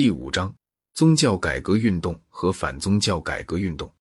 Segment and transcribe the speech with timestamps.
[0.00, 0.54] 第五章：
[0.94, 3.92] 宗教改革运动和反宗教改革运动。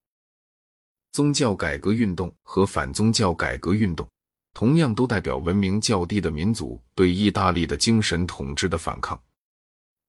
[1.11, 4.07] 宗教改革运动和反宗教改革运动，
[4.53, 9.19] 同样都代表文明较低的民族对意大利的精神统治的反抗。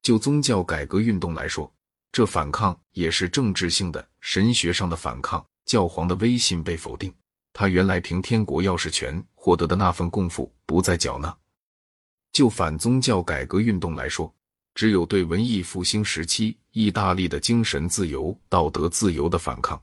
[0.03, 1.73] 就宗教改革运动来说，
[2.13, 5.43] 这反抗也是政治性的、神学上的反抗。
[5.65, 7.11] 教皇的威信被否定，
[7.55, 11.35] 他原来凭天国钥匙权获得的那份供赋不再缴纳。
[12.31, 14.31] 就反宗教改革运动来说，
[14.79, 19.83] 只有对文艺复兴时期意大利的精神自由、道德自由的反抗。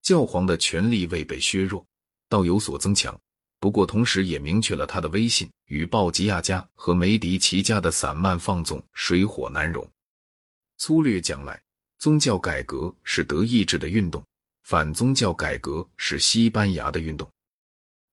[0.00, 1.84] 教皇的权力未被削弱，
[2.26, 3.14] 倒有所增强。
[3.60, 9.86] 不过，同时也明确了他的威信与鲍吉亚家和梅迪奇家的散漫放纵水火难容。
[10.78, 11.60] 粗略讲来，
[11.98, 14.24] 宗教改革是德意志的运动，
[14.62, 17.30] 反宗教改革是西班牙的运动。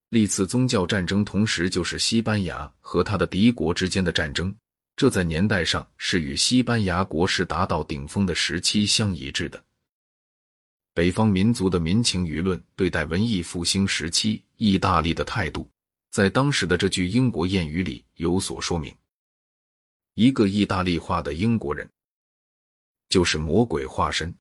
[0.09, 4.53] 历次宗教战争同时就是西班牙和他的敌国之间的战争，
[4.95, 9.61] 这在年代上是与西班牙国势达到顶峰的时期相一致的。
[10.93, 15.69] 北方民族的民情舆论对待文艺复兴时期意大利的态度，
[16.11, 18.95] 在当时的这句英国谚语里有所说明：
[20.13, 21.89] 一个意大利化的英国人，
[23.09, 24.33] 就是魔鬼化身。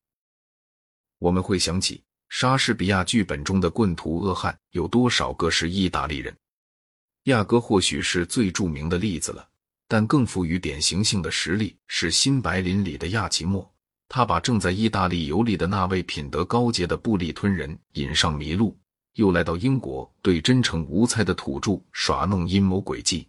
[1.19, 6.37] 我们会想起莎士比亚剧本中的棍徒恶汉有多少个是意大利人？
[7.25, 9.49] 亚哥或许是最著名的例子了，
[9.87, 13.69] 但更富于典型性的实例是《新白林》里的亚奇莫。
[14.09, 18.77] 他把正在意大利游历的那位品德高洁的布利吞人引上迷路，
[19.15, 23.27] 又来到英国，对真诚无猜的土著耍弄阴谋诡计。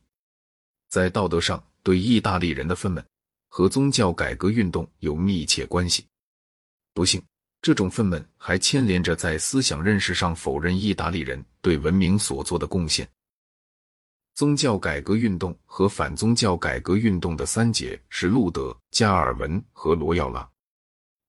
[0.90, 3.04] 在道德上对意大利人的愤懑
[3.48, 6.06] 和宗教改革运动有密切关系。
[6.94, 7.22] 不幸，
[7.62, 13.08] 这种愤懑还牵连着在思想认识上否认意大利人对文明所做的贡献。
[14.36, 20.46] 宗教改革运动和反宗教改革运动的三杰是路德、加尔文和罗耀拉。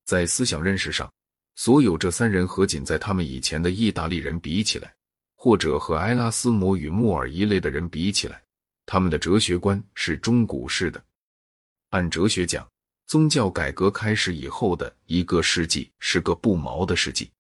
[0.05, 1.09] 在思想认识上，
[1.55, 4.93] 所有这三人和仅在他们以前的意大利人比起来，
[5.37, 8.43] 或者和埃拉斯摩与穆尔一类的人比起来，
[8.87, 11.01] 他们的哲学观是中古式的。
[11.91, 12.69] 按哲学讲，
[13.07, 17.31] 宗教改革开始以后的一个世纪是个不毛的世纪。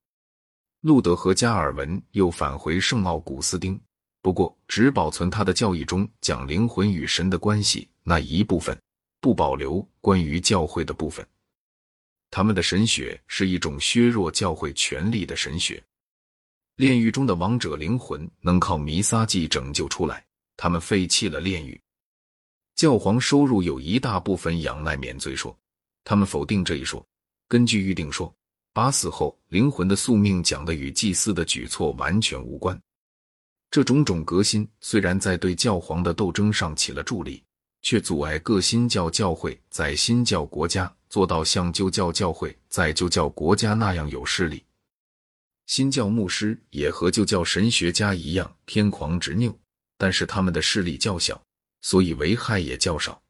[0.82, 3.80] 路德和加尔文又返回圣奥古斯丁，
[4.26, 8.76] 不过只保存他的教义中讲灵魂与神的关系那一部分，
[9.20, 11.24] 不保留关于教会的部分。
[12.28, 15.80] 他们的神学是一种削弱教会权力的神学。
[16.74, 20.26] 炼狱中的王者灵魂能靠弥撒祭拯救出来，
[20.56, 21.80] 他们废弃了炼狱。
[22.74, 25.56] 教皇收入有一大部分仰赖免罪说，
[26.02, 27.00] 他们否定这一说。
[27.46, 28.34] 根据预定说，
[28.72, 32.76] 把死后灵魂的宿命讲的与祭司的举措完全无关。
[33.76, 37.42] 这种种革新虽然在对教皇的斗争上起了助力。
[37.82, 44.64] 却阻碍各新教教会在新教国家做到像旧教教会在旧教国家那样有势力。
[45.66, 49.54] 新教牧师也和旧教神学家一样偏狂执拗，
[49.98, 51.38] 但是他们的势力较小，
[51.82, 53.20] 所以危害也较少。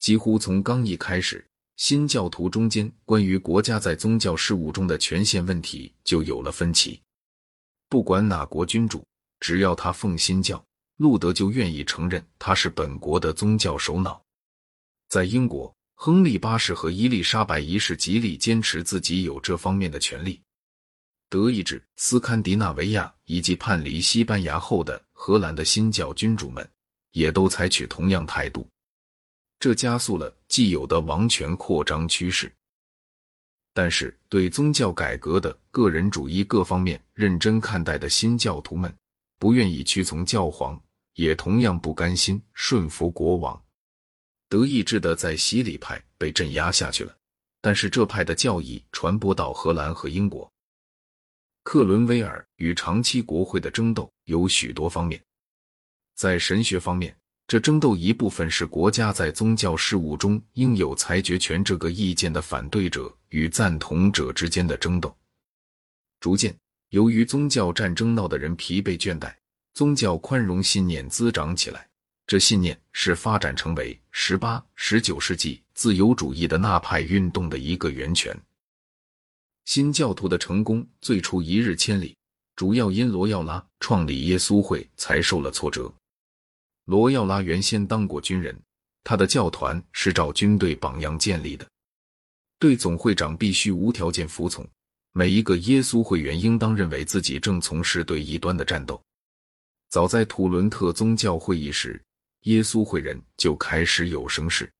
[0.00, 7.00] 几乎从刚一开始，新教徒中间关于国家在宗教事务中的权限问题就有了分歧。
[7.88, 9.02] 不管哪国君主，
[9.40, 10.62] 只要他奉新教。
[10.98, 14.22] 路德就愿意承认他是本国的宗教首脑。
[15.08, 20.38] 在英国，亨利八世和伊丽莎白一世极力坚持自己有这方面的权利。
[21.30, 26.68] 德意志、斯堪的纳维亚以及叛离西班牙后的荷兰的新教君主们
[27.12, 28.68] 也都采取同样态度，
[29.58, 32.52] 这加速了既有的王权扩张趋势。
[33.72, 38.92] 但是，对宗教改革的个人主义各方面认真看待的新教徒们，
[39.40, 40.80] 不愿意屈从教皇。
[41.14, 43.60] 也同样不甘心顺服国王，
[44.48, 47.14] 德意志的在洗礼派被镇压下去了，
[47.60, 50.50] 但是这派的教义传播到荷兰和英国。
[51.62, 55.22] 克伦威尔与长期国会的争斗有许多方面，
[56.14, 57.14] 在神学方面，
[57.46, 65.14] 这争斗一部分是国家在宗教事务中应有裁决权这个意见的反对者与赞同者之间的争斗。
[66.20, 66.56] 逐渐，
[66.90, 69.34] 由于宗教战争闹得人疲惫倦怠。
[69.72, 71.88] 宗教宽容信念滋长起来，
[72.26, 78.36] 这信念是发展成为十八、十九世纪自由主义的那派运动的一个源泉。
[79.64, 82.16] 新教徒的成功最初一日千里，
[82.56, 85.92] 主要因罗耀拉创立耶稣会才受了挫折。
[86.86, 88.58] 罗耀拉原先当过军人，
[89.04, 91.64] 他的教团是照军队榜样建立的，
[92.58, 94.66] 对总会长必须无条件服从。
[95.12, 99.00] 每一个耶稣会员应当认为自己正从事对异端的战斗。
[99.90, 102.00] 早在图伦特宗教会议时，
[102.42, 104.72] 耶稣会人就开始有声势。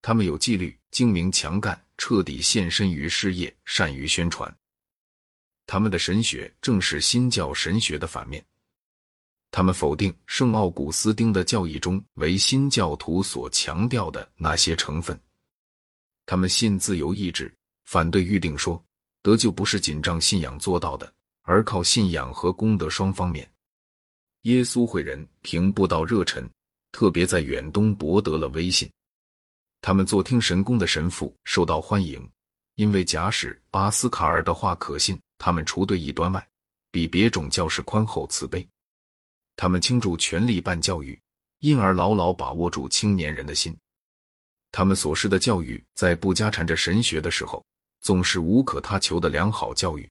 [0.00, 4.52] 他们有纪律、精明、强干，彻底献身于事业，善于宣传。
[5.66, 8.42] 他们的神学正是新教神学的反面。
[9.50, 15.20] 他们否定圣奥古斯丁的教义中为新教徒所强调的那些成分。
[16.24, 18.82] 他们信自由意志，反对预定说
[19.22, 21.12] 得救不是紧张信仰做到的，
[21.42, 23.46] 而靠信仰和功德双方面。
[24.42, 26.48] 耶稣会人凭布道热忱，
[26.90, 28.90] 特别在远东博得了威信。
[29.80, 32.28] 他们做听神功的神父受到欢迎，
[32.74, 36.44] 因为假使巴斯卡尔的话可信，他们除对异端外，
[36.90, 38.66] 比别种教士宽厚慈悲。
[39.54, 41.20] 他们倾注全力办教育，
[41.60, 43.76] 因而牢牢把握住青年人的心。
[44.72, 47.64] 他们所施的教育，在不加缠着神学的时候，
[48.00, 50.10] 总是无可他求的良好教育。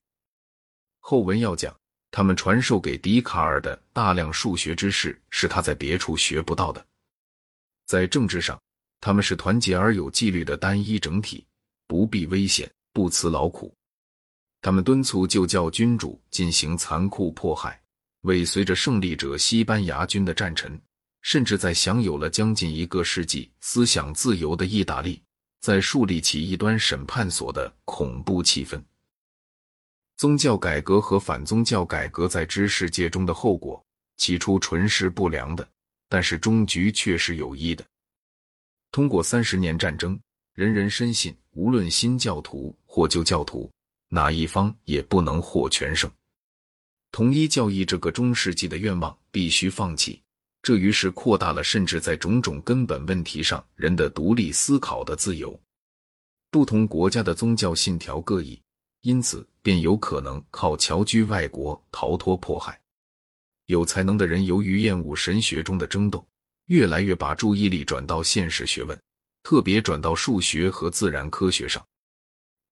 [1.00, 1.76] 后文要讲，
[2.12, 6.86] 他们传授给笛卡尔的大量数学知识，是他在别处学不到的。
[7.86, 8.60] 在政治上，
[9.00, 11.44] 他们是团结而有纪律的单一整体，
[11.86, 13.74] 不避危险，不辞劳苦。
[14.60, 17.80] 他们敦促旧教君主进行残酷迫害。
[18.20, 20.80] 为随着胜利者西班牙军的战臣，
[21.22, 25.20] 甚至在享有了将近一个世纪思想自由的意大利，
[25.60, 28.80] 在树立起异端审判所的恐怖气氛。
[30.22, 33.84] 宗教改革和反宗教改革在知识界中的后果，
[34.18, 35.68] 起初纯是不良的，
[36.08, 37.84] 但是终局却是有益的。
[38.92, 40.16] 通过三十年战争，
[40.54, 43.68] 人人深信，无论新教徒或旧教徒，
[44.10, 46.08] 哪一方也不能获全胜。
[47.10, 50.22] 统一教义这个中世纪的愿望必须放弃，
[50.62, 55.60] 这于是扩大了甚至在种种根本问题上人的独立思考的自由。
[56.48, 58.56] 不同国家的宗教信条各异，
[59.02, 62.80] 因此便有可能靠侨居外国逃脱迫害。
[63.66, 66.26] 有才能的人由于厌恶神学中的争斗，
[66.66, 69.00] 越来越把注意力转到现实学问，
[69.42, 71.84] 特别转到数学和自然科学上。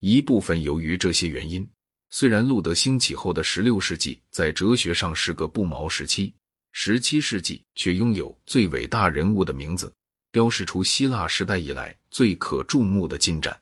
[0.00, 1.68] 一部分由于这些原因。
[2.12, 6.34] 虽然路德兴起后的十六世纪在哲学上是个不毛时期，
[6.72, 9.94] 十七世纪却拥有最伟大人物的名字，
[10.32, 13.56] 标示出希腊时代以来最可注目的进展。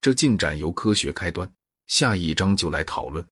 [0.00, 1.52] 这进展由科学开端，
[1.92, 3.22] 下一章就来讨论。